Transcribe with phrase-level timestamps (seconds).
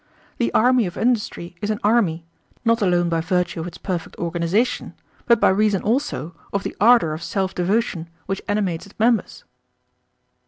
[0.39, 2.25] The army of industry is an army,
[2.65, 4.95] not alone by virtue of its perfect organization,
[5.27, 9.43] but by reason also of the ardor of self devotion which animates its members.